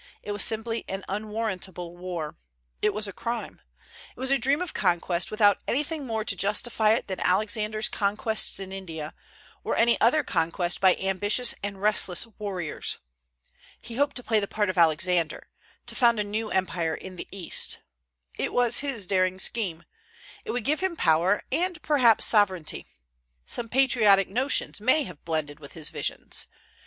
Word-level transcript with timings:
It 0.23 0.31
was 0.31 0.43
simply 0.43 0.83
an 0.89 1.05
unwarrantable 1.07 1.95
war: 1.95 2.35
it 2.81 2.91
was 2.91 3.07
a 3.07 3.13
crime; 3.13 3.61
it 4.17 4.19
was 4.19 4.31
a 4.31 4.39
dream 4.39 4.59
of 4.59 4.73
conquest, 4.73 5.29
without 5.29 5.61
anything 5.67 6.07
more 6.07 6.25
to 6.25 6.35
justify 6.35 6.93
it 6.93 7.05
than 7.05 7.19
Alexander's 7.19 7.87
conquests 7.87 8.59
in 8.59 8.71
India, 8.71 9.13
or 9.63 9.75
any 9.77 10.01
other 10.01 10.23
conquest 10.23 10.81
by 10.81 10.95
ambitious 10.95 11.53
and 11.61 11.83
restless 11.83 12.25
warriors. 12.39 12.97
He 13.79 13.97
hoped 13.97 14.15
to 14.15 14.23
play 14.23 14.39
the 14.39 14.47
part 14.47 14.71
of 14.71 14.77
Alexander, 14.79 15.49
to 15.85 15.93
found 15.93 16.19
a 16.19 16.23
new 16.23 16.49
empire 16.49 16.95
in 16.95 17.15
the 17.15 17.27
East. 17.31 17.77
It 18.39 18.51
was 18.53 18.79
his 18.79 19.05
darling 19.05 19.37
scheme. 19.37 19.83
It 20.43 20.49
would 20.49 20.65
give 20.65 20.79
him 20.79 20.95
power, 20.95 21.43
and 21.51 21.79
perhaps 21.83 22.25
sovereignty. 22.25 22.87
Some 23.45 23.69
patriotic 23.69 24.27
notions 24.29 24.81
may 24.81 25.03
have 25.03 25.23
blended 25.25 25.59
with 25.59 25.73
his 25.73 25.89
visions. 25.89 26.47